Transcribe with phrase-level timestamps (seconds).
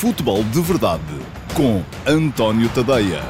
[0.00, 1.00] Futebol de Verdade
[1.54, 3.22] com António Tadeia.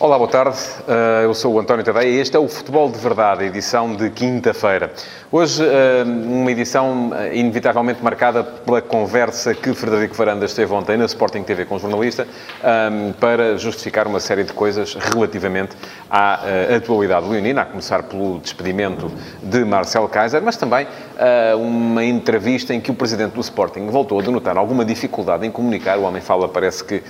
[0.00, 0.56] Olá, boa tarde.
[0.86, 4.08] Uh, eu sou o António Tadeia e este é o Futebol de Verdade, edição de
[4.10, 4.92] quinta-feira.
[5.30, 11.04] Hoje, uh, uma edição uh, inevitavelmente marcada pela conversa que Frederico Varandas teve ontem na
[11.04, 12.28] Sporting TV com o jornalista
[13.18, 15.76] para justificar uma série de coisas relativamente
[16.08, 16.40] à
[16.76, 19.10] atualidade leonina, a começar pelo despedimento
[19.42, 20.86] de Marcel Kaiser, mas também
[21.58, 25.98] uma entrevista em que o presidente do Sporting voltou a denotar alguma dificuldade em comunicar.
[25.98, 27.02] O homem fala, parece que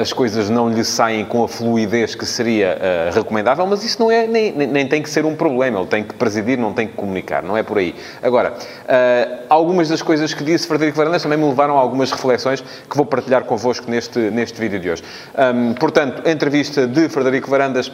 [0.00, 4.10] as coisas não lhe saem com a fluidez que seria uh, recomendável, mas isso não
[4.10, 5.78] é, nem, nem, tem que ser um problema.
[5.78, 7.94] Ele tem que presidir, não tem que comunicar, não é por aí.
[8.22, 12.60] Agora, uh, algumas das coisas que disse Frederico Varandas também me levaram a algumas reflexões
[12.60, 15.02] que vou partilhar convosco neste, neste vídeo de hoje.
[15.36, 17.90] Um, portanto, entrevista de Frederico Varandas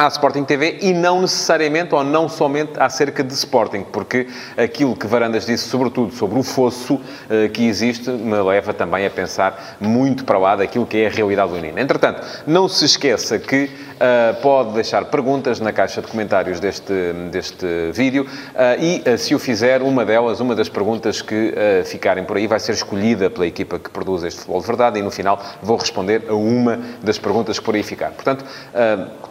[0.00, 4.26] à Sporting TV e não necessariamente ou não somente acerca de Sporting, porque
[4.56, 9.10] aquilo que Varandas disse, sobretudo sobre o fosso uh, que existe, me leva também a
[9.10, 11.82] pensar muito para lá daquilo que é a realidade leonina.
[11.82, 16.94] Entretanto, não se esqueça que uh, pode deixar perguntas na caixa de comentários deste,
[17.30, 21.52] deste vídeo uh, e, se o fizer, uma delas, uma das perguntas que
[21.84, 25.02] ficarem por aí, vai ser escolhida pela equipa que produz este Futebol de Verdade e,
[25.02, 28.12] no final, vou responder a uma das perguntas que por aí ficar.
[28.12, 28.44] Portanto,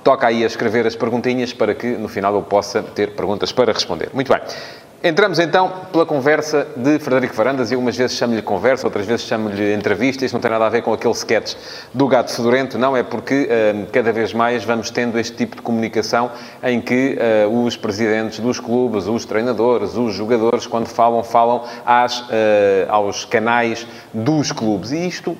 [0.03, 3.71] toca aí as escrever as perguntinhas para que no final eu possa ter perguntas para
[3.71, 4.09] responder.
[4.13, 4.41] Muito bem.
[5.01, 7.71] Entramos então pela conversa de Frederico Varandas.
[7.71, 10.25] Eu umas vezes chamo-lhe conversa, outras vezes chamo-lhe entrevista.
[10.25, 11.55] Isto não tem nada a ver com aquele sketch
[11.93, 12.97] do gato fedorento, não.
[12.97, 16.29] É porque uh, cada vez mais vamos tendo este tipo de comunicação
[16.61, 22.19] em que uh, os presidentes dos clubes, os treinadores, os jogadores, quando falam, falam às,
[22.19, 22.25] uh,
[22.89, 24.91] aos canais dos clubes.
[24.91, 25.37] E isto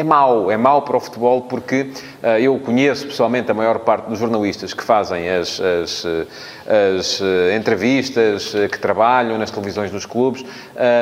[0.00, 1.82] é mau, é mau para o futebol porque
[2.22, 7.20] uh, eu conheço pessoalmente a maior parte dos jornalistas que fazem as, as, eh, as
[7.20, 7.24] uh,
[7.56, 10.44] entrevistas, uh, que trabalham nas televisões dos clubes,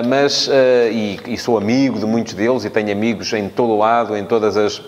[0.09, 0.49] mas,
[0.91, 4.25] e, e, sou amigo de muitos deles e tenho amigos em todo o lado, em
[4.25, 4.83] todas as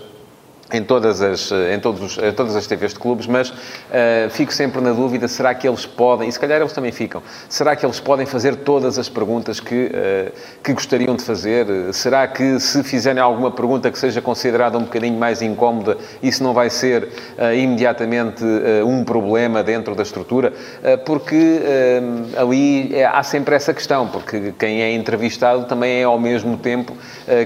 [0.72, 3.54] em todas as, em todos os, em todas as TVs de clubes, mas uh,
[4.30, 7.74] fico sempre na dúvida, será que eles podem, e se calhar eles também ficam, será
[7.74, 11.66] que eles podem fazer todas as perguntas que, uh, que gostariam de fazer?
[11.92, 16.54] Será que se fizerem alguma pergunta que seja considerada um bocadinho mais incómoda, isso não
[16.54, 18.44] vai ser uh, imediatamente
[18.84, 20.52] um problema dentro da estrutura?
[21.04, 21.60] porque
[22.36, 26.96] ali é, há sempre essa questão, porque quem é entrevistado também é ao mesmo tempo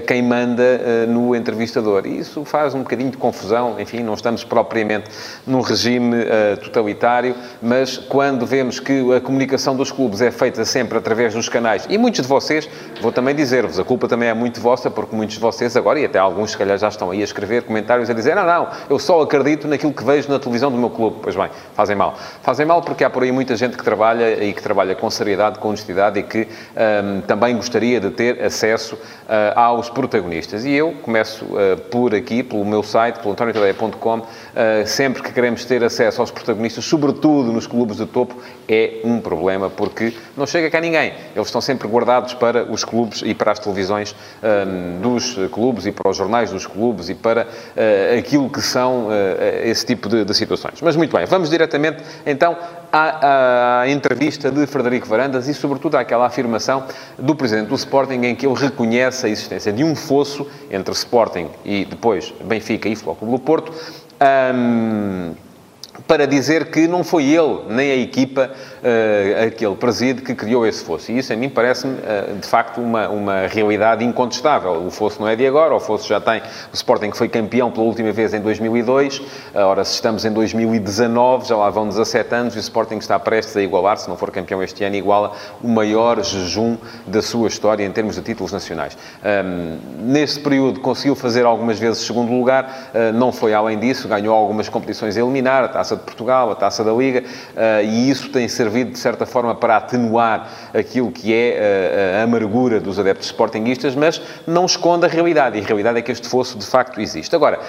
[0.07, 2.05] quem manda no entrevistador.
[2.05, 5.09] E isso faz um bocadinho confusão, enfim, não estamos propriamente
[5.45, 10.97] num regime uh, totalitário, mas quando vemos que a comunicação dos clubes é feita sempre
[10.97, 12.69] através dos canais, e muitos de vocês,
[13.01, 16.05] vou também dizer-vos, a culpa também é muito vossa, porque muitos de vocês agora, e
[16.05, 18.99] até alguns se calhar já estão aí a escrever comentários a dizer, não, não, eu
[18.99, 21.17] só acredito naquilo que vejo na televisão do meu clube.
[21.21, 22.15] Pois bem, fazem mal.
[22.41, 25.59] Fazem mal porque há por aí muita gente que trabalha e que trabalha com seriedade,
[25.59, 26.45] com honestidade e que um,
[26.75, 30.65] ehm, também gostaria de ter acesso uh, aos protagonistas.
[30.65, 33.35] E eu começo uh, por aqui, pelo meu site, site, pelo
[34.55, 38.35] eh, sempre que queremos ter acesso aos protagonistas, sobretudo nos clubes de topo,
[38.67, 41.13] é um problema, porque não chega cá ninguém.
[41.35, 45.91] Eles estão sempre guardados para os clubes e para as televisões ehm, dos clubes e
[45.91, 49.09] para os jornais dos clubes e para uh, aquilo que são
[49.63, 50.81] esse tipo de, de, situações.
[50.81, 52.57] Mas muito bem, vamos diretamente então
[52.95, 56.85] à, à, entrevista de Frederico Varandas e, sobretudo, àquela afirmação
[57.19, 61.49] do presidente do Sporting em que ele reconhece a existência de um fosso entre Sporting
[61.65, 63.73] e depois Benfica e Clube do Porto.
[64.53, 65.33] Um,
[66.07, 70.35] para dizer que não foi ele, nem a equipa uh, a que ele preside, que
[70.35, 71.11] criou esse fosso.
[71.11, 74.85] E isso, a mim, parece-me, uh, de facto, uma, uma realidade incontestável.
[74.85, 76.41] O fosso não é de agora, o fosso já tem...
[76.71, 79.21] O Sporting foi campeão pela última vez em 2002,
[79.55, 83.55] ora, se estamos em 2019, já lá vão 17 anos, e o Sporting está prestes
[83.57, 85.31] a igualar, se não for campeão este ano, iguala
[85.63, 86.77] o maior jejum
[87.07, 88.97] da sua história em termos de títulos nacionais.
[89.23, 89.77] Um,
[90.11, 94.69] nesse período conseguiu fazer algumas vezes segundo lugar, uh, não foi além disso, ganhou algumas
[94.69, 98.47] competições a eliminar, a Taça de Portugal, a Taça da Liga, uh, e isso tem
[98.47, 103.95] servido, de certa forma, para atenuar aquilo que é uh, a amargura dos adeptos sportinguistas,
[103.95, 107.35] mas não esconde a realidade, e a realidade é que este fosso, de facto, existe.
[107.35, 107.59] Agora,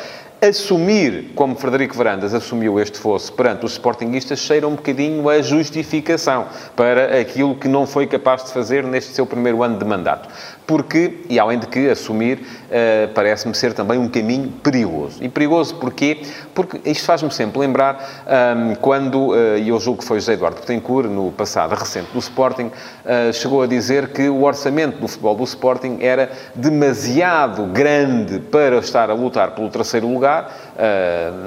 [0.41, 6.47] assumir, como Frederico Varandas assumiu este fosso perante os sportinguistas, cheira um bocadinho a justificação
[6.75, 10.29] para aquilo que não foi capaz de fazer neste seu primeiro ano de mandato
[10.67, 15.23] porque, e além de que assumir, uh, parece-me ser também um caminho perigoso.
[15.23, 16.23] E perigoso porquê?
[16.55, 20.61] Porque isto faz-me sempre lembrar um, quando, uh, e eu julgo que foi José Eduardo
[20.61, 25.37] Betancourt, no passado recente do Sporting, uh, chegou a dizer que o orçamento do futebol
[25.37, 30.50] do Sporting era demasiado grande para estar a lutar pelo terceiro lugar lugar,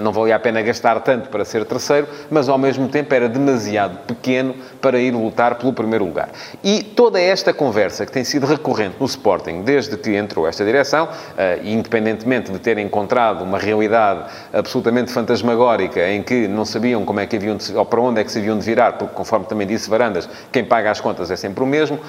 [0.01, 3.97] não valia a pena gastar tanto para ser terceiro, mas ao mesmo tempo era demasiado
[4.07, 6.29] pequeno para ir lutar pelo primeiro lugar.
[6.63, 11.07] E toda esta conversa que tem sido recorrente no Sporting desde que entrou esta direção,
[11.63, 17.35] independentemente de ter encontrado uma realidade absolutamente fantasmagórica em que não sabiam como é que
[17.35, 19.89] haviam de, ou para onde é que se haviam de virar, porque conforme também disse
[19.89, 21.99] Varandas, quem paga as contas é sempre o mesmo,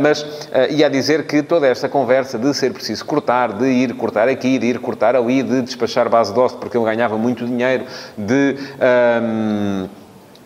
[0.00, 4.58] mas ia dizer que toda esta conversa de ser preciso cortar, de ir cortar aqui,
[4.58, 7.84] de ir cortar ali, de despachar base de osso porque ele ganhava muito dinheiro,
[8.16, 8.56] de...
[9.22, 9.88] Um,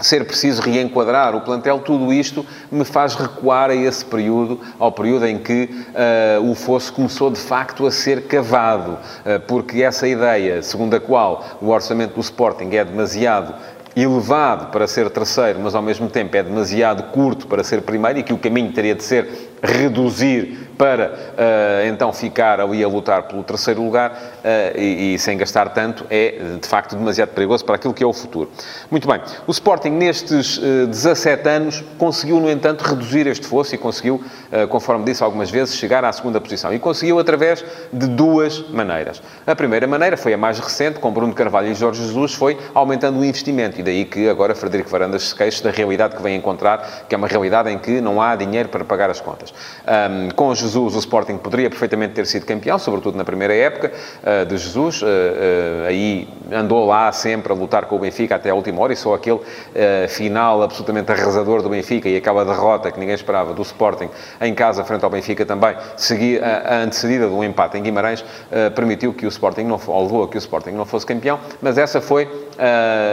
[0.01, 5.27] ser preciso reenquadrar o plantel, tudo isto me faz recuar a esse período, ao período
[5.27, 5.69] em que
[6.41, 11.01] uh, o fosso começou de facto a ser cavado, uh, porque essa ideia, segundo a
[11.01, 13.55] qual o orçamento do Sporting é demasiado
[13.97, 18.23] elevado para ser terceiro, mas ao mesmo tempo é demasiado curto para ser primeiro e
[18.23, 23.43] que o caminho teria de ser reduzir para uh, então ficar ali a lutar pelo
[23.43, 27.93] terceiro lugar uh, e, e, sem gastar tanto, é de facto demasiado perigoso para aquilo
[27.93, 28.49] que é o futuro.
[28.89, 33.75] Muito bem, o Sporting nestes uh, eh, 17 anos conseguiu, no entanto, reduzir este fosso
[33.75, 34.23] e conseguiu,
[34.69, 36.73] conforme disse algumas vezes, chegar à segunda posição.
[36.73, 39.21] E conseguiu através de duas maneiras.
[39.47, 43.19] A primeira maneira foi a mais recente, com Bruno Carvalho e Jorge Jesus, foi aumentando
[43.19, 43.81] o investimento.
[43.81, 47.19] E daí que agora Frederico Varandas se queixa da realidade que vem encontrar, que é
[47.19, 49.48] uma realidade em que não há dinheiro para pagar as contas.
[49.53, 53.93] Um, com Jesus, o Sporting poderia perfeitamente ter sido campeão, sobretudo na primeira época
[54.23, 55.03] uh, de Jesus.
[55.03, 58.93] Uh, uh, aí andou lá sempre a lutar com o Benfica até a última hora
[58.93, 59.41] e só aquele
[60.09, 64.09] final absolutamente arrasador do Benfica e aquela derrota que ninguém esperava do Sporting
[64.41, 68.25] em casa frente ao Benfica também, seguia, a antecedida do empate em Guimarães,
[68.75, 72.29] permitiu que o Sporting não, ou que o Sporting não fosse campeão, mas essa foi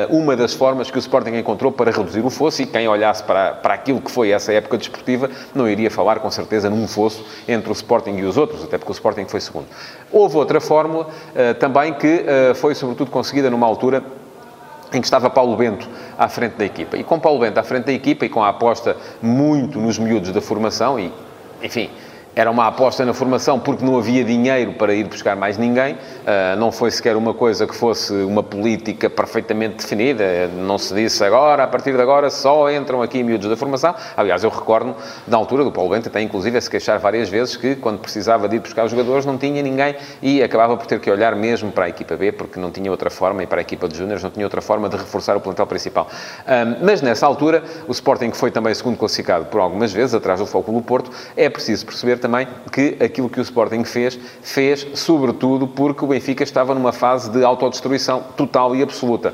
[0.10, 3.52] uma das formas que o Sporting encontrou para reduzir o fosso e quem olhasse para,
[3.52, 7.70] para aquilo que foi essa época desportiva não iria falar com certeza num fosso entre
[7.70, 9.68] o Sporting e os outros, até porque o Sporting foi segundo.
[10.12, 14.04] Houve outra fórmula uh, também que uh, foi, sobretudo, conseguida numa altura
[14.92, 15.88] em que estava Paulo Bento
[16.18, 16.98] à frente da equipa.
[16.98, 20.32] E com Paulo Bento à frente da equipa e com a aposta muito nos miúdos
[20.32, 21.14] da formação e,
[21.62, 21.92] enfim,
[22.36, 25.94] era uma aposta na formação porque não havia dinheiro para ir buscar mais ninguém.
[25.94, 30.48] Uh, não foi sequer uma coisa que fosse uma política perfeitamente definida.
[30.48, 33.96] Não se disse agora, a partir de agora, só entram aqui miúdos da formação.
[34.18, 34.94] Aliás, eu recordo
[35.26, 38.50] da altura do Paulo Bento, até inclusive a se queixar várias vezes que quando precisava
[38.50, 41.72] de ir buscar os jogadores não tinha ninguém e acabava por ter que olhar mesmo
[41.72, 44.22] para a equipa B porque não tinha outra forma e para a equipa de júniores
[44.22, 46.10] não tinha outra forma de reforçar o plantel principal.
[46.46, 50.40] Um, mas nessa altura, o Sporting, que foi também segundo classificado por algumas vezes, atrás
[50.40, 54.88] do Foco do Porto, é preciso perceber também que aquilo que o Sporting fez, fez
[54.96, 59.32] sobretudo porque o Benfica estava numa fase de autodestruição total e absoluta.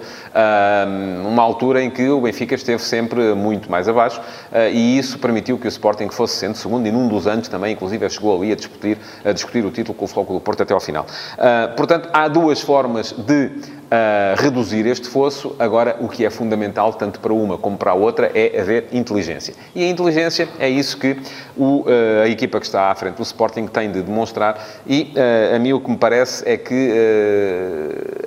[1.25, 4.19] uma altura em que o Benfica esteve sempre muito mais abaixo
[4.51, 7.73] ah, e isso permitiu que o Sporting fosse sendo segundo e num dos anos também,
[7.73, 10.73] inclusive, chegou ali a discutir, a discutir o título com o Futebol do Porto até
[10.73, 11.05] ao final.
[11.37, 13.51] Ah, portanto, há duas formas de
[13.91, 15.55] uh, reduzir este fosso.
[15.59, 19.53] Agora, o que é fundamental, tanto para uma como para a outra, é haver inteligência.
[19.75, 21.17] E a inteligência é isso que
[21.57, 24.65] o, uh, a equipa que está à frente do Sporting tem de demonstrar.
[24.87, 26.71] E uh, a mim o que me parece é que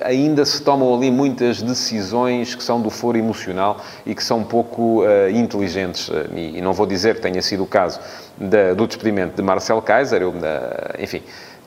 [0.02, 4.44] ainda se tomam ali muitas decisões que são do foro emocional e que são um
[4.44, 5.02] pouco
[5.32, 6.10] inteligentes.
[6.34, 8.00] E, e, não vou dizer que tenha sido o caso
[8.36, 10.34] da, do despedimento de Marcel Kaiser, eu,
[10.98, 11.22] enfim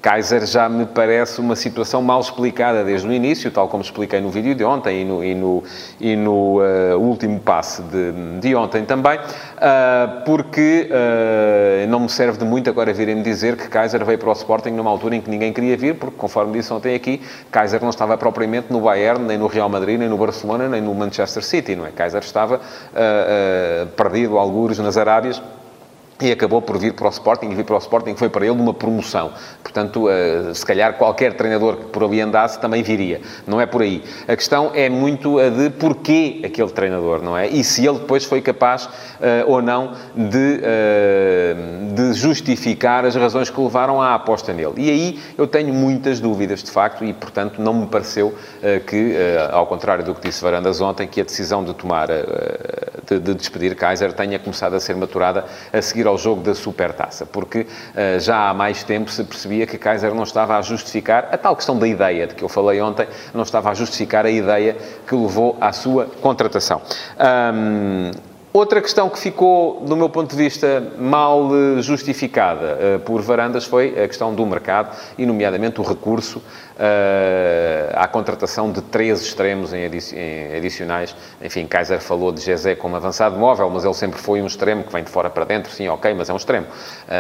[0.08, 4.30] Kaiser já me parece uma situação mal explicada desde o início, tal como expliquei no
[4.30, 5.64] vídeo de ontem e no, e no,
[6.00, 12.38] e no uh, último passe de, de ontem também, uh, porque uh, não me serve
[12.38, 15.30] de muito agora virem-me dizer que Kaiser veio para o Sporting numa altura em que
[15.30, 17.22] ninguém queria vir, porque, conforme disse ontem aqui,
[17.52, 20.96] Kaiser não estava propriamente no Bayern, nem no Real Madrid, nem no Barcelona, nem no
[20.96, 21.92] Manchester City, não é?
[21.92, 22.62] Kaiser estava
[23.98, 25.42] perdido, algures, nas Arábias,
[26.20, 28.60] e acabou por vir para o Sporting, e vir para o Sporting foi para ele
[28.60, 29.32] uma promoção.
[29.62, 33.22] Portanto, uh, se calhar qualquer treinador que por ali andasse também viria.
[33.46, 34.04] Não é por aí.
[34.28, 37.48] A questão é muito a de porquê aquele treinador, não é?
[37.48, 38.90] E se ele depois foi capaz uh,
[39.46, 44.74] ou não de, uh, de justificar as razões que levaram à aposta nele.
[44.78, 48.34] E aí eu tenho muitas dúvidas, de facto, e portanto não me pareceu
[48.86, 49.16] que,
[49.52, 52.08] ao contrário do que disse Varandas ontem, que a decisão de tomar,
[53.06, 57.26] de, de despedir Kaiser tenha começado a ser maturada a seguir ao jogo da Supertaça,
[57.26, 61.38] porque uh, já há mais tempo se percebia que Kaiser não estava a justificar a
[61.38, 64.78] tal questão da ideia de que eu falei ontem, não estava a justificar a ideia
[65.08, 66.82] que levou à sua contratação.
[67.54, 68.12] Um,
[68.58, 73.66] Outra questão que ficou, do meu ponto de vista, mal eh, justificada uh, por Varandas
[73.66, 76.44] foi a questão do mercado e, nomeadamente, o recurso uh,
[77.94, 81.16] à contratação de três extremos em, adi em, adicionais.
[81.40, 84.92] Enfim, Kaiser falou de Jezé como avançado móvel, mas ele sempre foi um extremo que
[84.92, 86.66] vem de fora para dentro, sim, ok, mas é um extremo.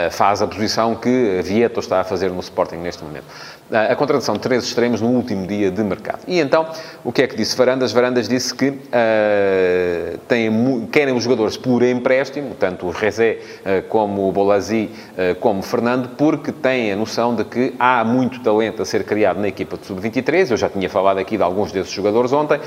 [0.10, 3.25] Faz a posição que Vieto está a fazer no Sporting neste momento
[3.72, 6.20] a contratação de três extremos no último dia de mercado.
[6.28, 6.68] E então,
[7.04, 7.92] o que é que disse Varandas?
[7.92, 14.28] Varandas disse que uh, tem, querem os jogadores por empréstimo, tanto o Rezé uh, como
[14.28, 18.82] o Bolazzi, uh, como o Fernando, porque têm a noção de que há muito talento
[18.82, 20.52] a ser criado na equipa de sub-23.
[20.52, 22.60] Eu já tinha falado aqui de alguns desses jogadores ontem,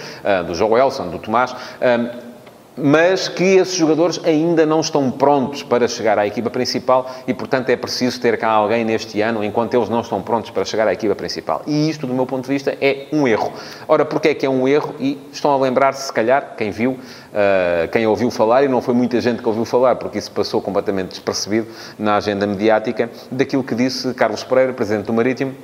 [0.47, 1.55] do Joelson, do Tomás
[2.83, 7.71] mas que esses jogadores ainda não estão prontos para chegar à equipa principal e, portanto,
[7.71, 10.93] é preciso ter cá alguém neste ano, enquanto eles não estão prontos para chegar à
[10.93, 11.63] equipa principal.
[11.67, 13.53] E isto, do meu ponto de vista, é um erro.
[13.87, 14.95] Ora, porquê é que é um erro?
[14.99, 18.95] E estão a lembrar-se, se calhar, quem viu, uh, quem ouviu falar, e não foi
[18.95, 21.69] muita gente que ouviu falar, porque isso passou completamente despercebido
[21.99, 25.55] na agenda mediática, daquilo que disse Carlos Pereira, Presidente do Marítimo,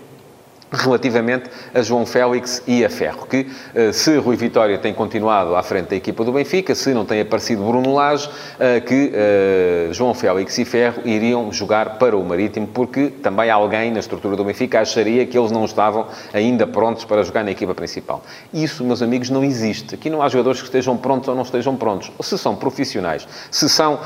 [0.70, 5.62] relativamente a João Félix e a Ferro, que eh, se Rui Vitória tem continuado à
[5.62, 10.12] frente da equipa do Benfica, se não tem aparecido Bruno Lage, eh, que eh, João
[10.12, 14.80] Félix e Ferro iriam jogar para o Marítimo, porque também alguém na estrutura do Benfica
[14.80, 18.22] acharia que eles não estavam ainda prontos para jogar na equipa principal.
[18.52, 19.94] Isso, meus amigos, não existe.
[19.94, 22.10] Aqui não há jogadores que estejam prontos ou não estejam prontos.
[22.20, 24.00] Se são profissionais, se, são,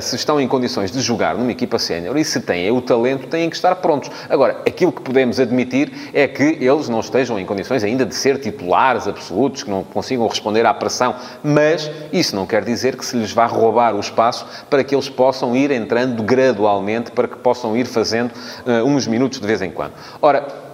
[0.00, 3.50] se estão em condições de jogar numa equipa sénior e se têm o talento, têm
[3.50, 4.10] que estar prontos.
[4.28, 8.38] Agora, aquilo que podemos admitir é que eles não estejam em condições ainda de ser
[8.38, 13.16] titulares absolutos, que não consigam responder à pressão, mas isso não quer dizer que se
[13.16, 17.76] lhes vá roubar o espaço para que eles possam ir entrando gradualmente, para que possam
[17.76, 19.92] ir fazendo uh, uns minutos de vez em quando.
[20.20, 20.67] Ora,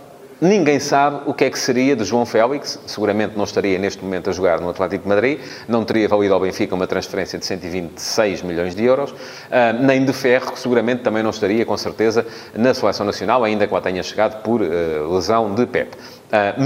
[0.44, 2.78] Ninguém sabe o que é que seria de João Félix.
[2.86, 5.38] Seguramente não estaria neste momento a jogar no Atlético de Madrid.
[5.66, 9.10] Não teria valido ao Benfica uma transferência de 126 milhões de euros.
[9.12, 9.16] Uh,
[9.80, 13.72] nem de Ferro, que seguramente também não estaria, com certeza, na seleção nacional, ainda que
[13.72, 15.94] lá tenha chegado por uh, lesão de Pep.
[15.94, 16.62] Uh,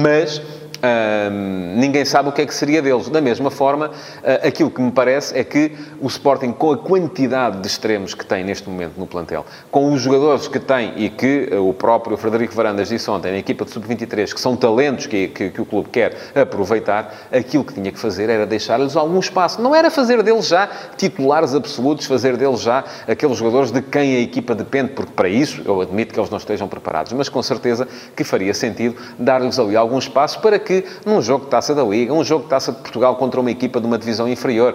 [1.74, 3.08] ninguém sabe o que é que seria deles.
[3.08, 7.60] Da mesma forma, uh, aquilo que me parece é que o Sporting, com a quantidade
[7.60, 11.48] de extremos que tem neste momento no plantel, com os jogadores que tem e que
[11.52, 15.28] uh, o próprio Frederico Varandas disse ontem, na equipa de sub-23, que são talentos que,
[15.28, 19.60] que, que, o clube quer aproveitar, aquilo que tinha que fazer era deixar-lhes algum espaço.
[19.60, 24.20] Não era fazer deles já titulares absolutos, fazer deles já aqueles jogadores de quem a
[24.20, 27.88] equipa depende, porque para isso eu admito que eles não estejam preparados, mas com certeza
[28.14, 31.82] que faria sentido dar-lhes ali algum espaço para que que num jogo de taça da
[31.82, 34.74] Liga, um jogo de taça de Portugal contra uma equipa de uma divisão inferior,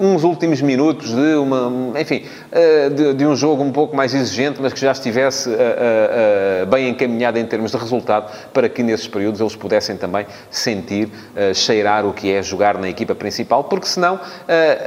[0.00, 4.14] um, uns últimos minutos de uma, enfim, uh, de, de, um jogo um pouco mais
[4.14, 8.84] exigente, mas que já estivesse uh, uh, bem encaminhado em termos de resultado, para que
[8.84, 11.08] nesses períodos eles pudessem também sentir,
[11.54, 14.20] cheirar o que é jogar na equipa principal, porque senão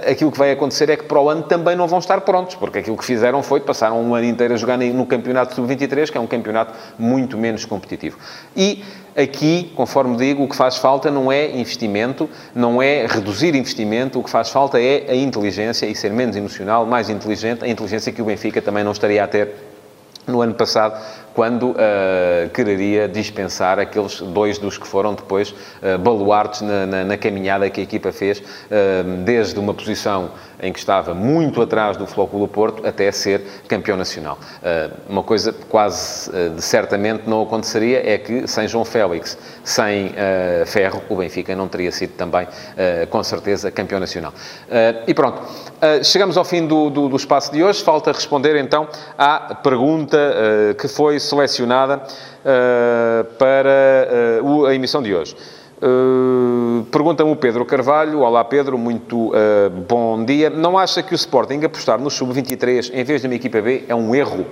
[0.10, 2.79] aquilo que vai acontecer é que para o ano também não vão estar prontos, porque
[2.79, 6.22] aquilo que fizeram foi passaram um ano inteiro a jogar no campeonato sub-23, que é
[6.22, 8.17] um campeonato muito menos competitivo.
[8.55, 8.84] E
[9.16, 14.24] Aqui, conforme digo, o que faz falta não é investimento, não é reduzir investimento, o
[14.24, 18.22] que faz falta é a inteligência e ser menos emocional, mais inteligente, a inteligência que
[18.22, 19.68] o Benfica também não estaria a ter
[20.29, 21.00] no ano passado,
[21.39, 27.17] quando uh, quereria dispensar aqueles dois dos que foram depois uh, baluartes na, na, na,
[27.17, 30.31] caminhada que a equipa fez, uh, desde uma posição
[30.62, 34.38] em que estava muito atrás do Flóculo Porto até ser campeão nacional.
[35.07, 40.12] uma coisa quase certamente não aconteceria é que sem João Félix, sem
[40.65, 42.45] Ferro, o Benfica não teria sido também,
[43.09, 44.33] com certeza, campeão nacional.
[45.07, 45.43] e pronto,
[46.03, 47.83] chegamos ao fim do, do, do, espaço de hoje.
[47.83, 50.17] Falta responder então à pergunta
[50.77, 52.01] que foi selecionada
[52.39, 55.36] uh, para uh, a emissão de hoje.
[55.81, 58.19] Uh, Pergunta-me o Pedro Carvalho.
[58.19, 60.50] Olá, Pedro, muito uh, bom dia.
[60.50, 63.95] Não acha que o Sporting apostar no Sub-23 em vez de uma equipa B é
[63.95, 64.45] um erro?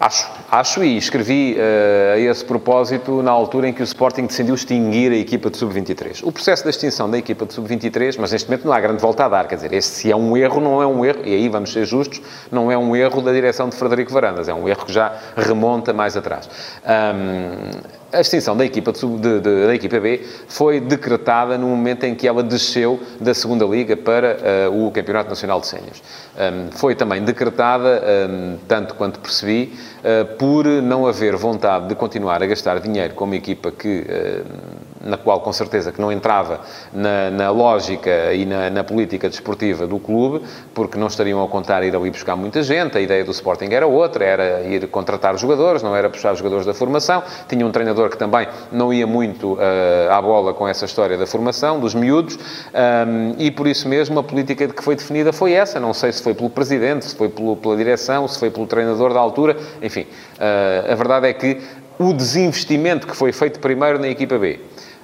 [0.00, 4.54] Acho, acho e escrevi uh, a esse propósito na altura em que o Sporting decidiu
[4.54, 6.22] extinguir a equipa de sub-23.
[6.24, 9.26] O processo de extinção da equipa de sub-23, mas neste momento não há grande volta
[9.26, 11.50] a dar, quer dizer, este se é um erro, não é um erro, e aí
[11.50, 14.86] vamos ser justos, não é um erro da direção de Frederico Varandas, é um erro
[14.86, 16.48] que já remonta mais atrás.
[16.82, 22.04] Um, a extinção da equipa, de, de, de, da equipa B foi decretada no momento
[22.04, 24.36] em que ela desceu da segunda Liga para
[24.70, 26.02] uh, o Campeonato Nacional de Séniores.
[26.36, 32.42] Um, foi também decretada, um, tanto quanto percebi, uh, por não haver vontade de continuar
[32.42, 36.60] a gastar dinheiro com uma equipa que uh, na qual com certeza que não entrava
[36.92, 41.82] na, na lógica e na, na, política desportiva do clube, porque não estariam a contar
[41.82, 45.82] ir ali buscar muita gente, a ideia do Sporting era outra, era ir contratar jogadores,
[45.82, 50.10] não era puxar jogadores da formação, tinha um treinador que também não ia muito uh,
[50.10, 54.22] à bola com essa história da formação, dos miúdos, um, e por isso mesmo a
[54.22, 57.56] política que foi definida foi essa, não sei se foi pelo presidente, se foi pelo,
[57.56, 61.60] pela direção, se foi pelo treinador da altura, enfim, uh, a verdade é que
[61.98, 64.58] o desinvestimento que foi feito primeiro na equipa B,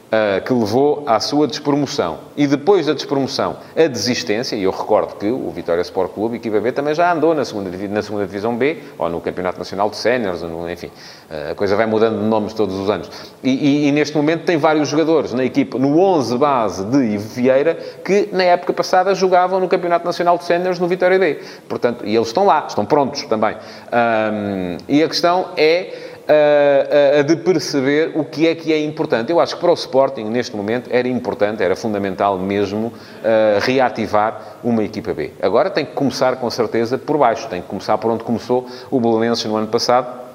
[0.07, 5.17] uh, que levou à sua despromoção, e depois da despromoção, a desistência, e eu recordo
[5.17, 8.57] que o Vitória Sport Clube, equipa B, também já andou na segunda, na segunda Divisão
[8.57, 12.53] B, ou no Campeonato Nacional de Séniores, enfim, uh, a coisa vai mudando de nomes
[12.53, 13.11] todos os anos.
[13.43, 17.29] E, e, e, neste momento tem vários jogadores na equipa, no 11 base de Ivo
[17.29, 21.41] Vieira, que na época passada jogavam no Campeonato Nacional de Séniores no Vitória B.
[21.69, 23.57] Portanto, e eles estão lá, estão prontos também.
[23.57, 29.31] Um, e a questão é a, de perceber o que é que é importante.
[29.31, 32.93] Eu acho que para o Sporting, neste momento, era importante, era fundamental mesmo uh,
[33.61, 35.33] reativar uma equipa B.
[35.41, 37.49] Agora tem que começar, com certeza, por baixo.
[37.49, 40.26] Tem que começar por onde começou o Belenenses no ano passado,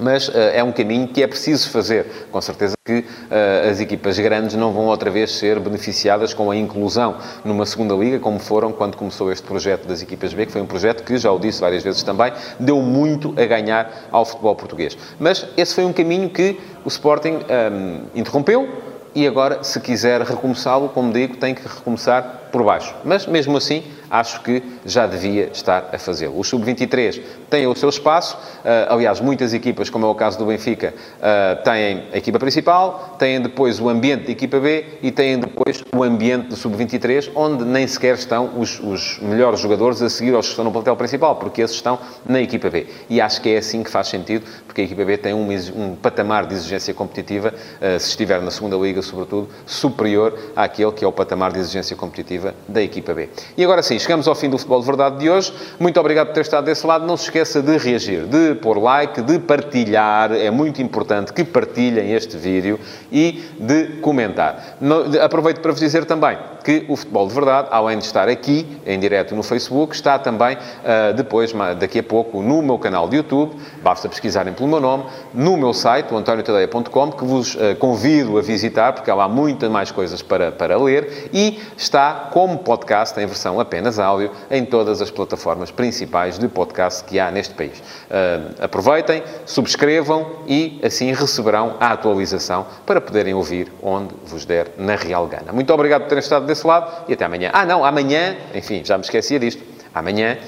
[0.00, 2.06] mas uh, é um caminho que é preciso fazer.
[2.30, 6.56] Com certeza que uh, as equipas grandes não vão outra vez ser beneficiadas com a
[6.56, 10.60] inclusão numa segunda liga, como foram quando começou este projeto das equipas B, que foi
[10.60, 14.54] um projeto que, já o disse várias vezes também, deu muito a ganhar ao futebol
[14.56, 14.96] português.
[15.18, 20.20] Mas esse foi um caminho que o Sporting um, ehm, interrompeu e agora, se quiser
[20.22, 22.94] recomeçá-lo, como digo, tem que recomeçar por baixo.
[23.04, 26.38] Mas, mesmo assim, acho que já devia estar a fazê-lo.
[26.38, 28.36] O Sub-23 tem o seu espaço.
[28.36, 33.16] Uh, aliás, muitas equipas, como é o caso do Benfica, uh, têm a equipa principal,
[33.18, 37.64] têm depois o ambiente de equipa B e têm depois o ambiente do Sub-23, onde
[37.64, 41.36] nem sequer estão os, os, melhores jogadores a seguir aos que estão no plantel principal,
[41.36, 42.86] porque esses estão na equipa B.
[43.08, 45.96] E acho que é assim que faz sentido, porque a equipa B tem um, um
[45.96, 51.08] patamar de exigência competitiva, uh, se estiver na segunda liga, sobretudo, superior àquele que é
[51.08, 53.28] o patamar de exigência competitiva da equipa B.
[53.56, 55.52] E agora sim, chegamos ao fim do Futebol de Verdade de hoje.
[55.80, 57.04] Muito obrigado por ter estado desse lado.
[57.04, 60.32] Não se esqueça de reagir, de pôr like, de partilhar.
[60.32, 62.78] É muito importante que partilhem este vídeo
[63.10, 64.76] e de comentar.
[65.20, 68.98] Aproveito para vos dizer também que o Futebol de Verdade, além de estar aqui, em
[68.98, 73.56] direto no Facebook, está também uh, depois, daqui a pouco, no meu canal de YouTube.
[73.82, 78.42] Basta pesquisarem pelo meu nome, no meu site, o antoniotadeia.com, que vos uh, convido a
[78.42, 81.30] visitar, porque há lá muitas mais coisas para, para ler.
[81.32, 87.04] E está como podcast, em versão apenas áudio, em todas as plataformas principais de podcast
[87.04, 87.78] que há neste país.
[87.78, 94.96] Uh, aproveitem, subscrevam e assim receberão a atualização para poderem ouvir onde vos der na
[94.96, 95.52] real gana.
[95.52, 97.50] Muito obrigado por terem estado desse lado e até amanhã.
[97.52, 99.62] Ah, não, amanhã, enfim, já me esquecia disto.
[99.94, 100.38] Amanhã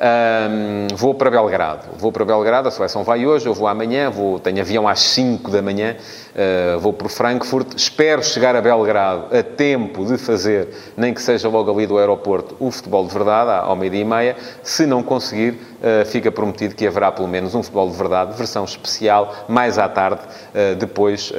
[0.00, 1.88] um, vou para Belgrado.
[1.98, 5.50] Vou para Belgrado, a seleção vai hoje, eu vou amanhã, vou, tenho avião às 5
[5.50, 7.74] da manhã, uh, vou para Frankfurt.
[7.76, 12.56] Espero chegar a Belgrado a tempo de fazer, nem que seja logo ali do aeroporto,
[12.58, 14.36] o futebol de verdade, ao meio-dia e meia.
[14.62, 18.64] Se não conseguir, uh, fica prometido que haverá pelo menos um futebol de verdade, versão
[18.64, 21.30] especial, mais à tarde, uh, depois,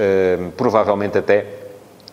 [0.55, 1.60] provavelmente até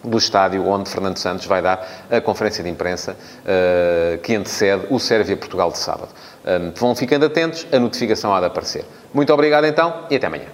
[0.03, 4.99] do estádio onde Fernando Santos vai dar a conferência de imprensa uh, que antecede o
[4.99, 6.09] Sérvia-Portugal de sábado.
[6.47, 8.85] Um, vão ficando atentos, a notificação há de aparecer.
[9.13, 10.47] Muito obrigado então e até amanhã.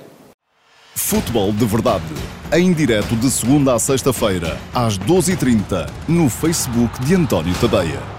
[0.95, 2.05] Futebol de Verdade,
[2.53, 8.14] em direto de segunda a sexta-feira, às 12h30, no Facebook de António Tadeia.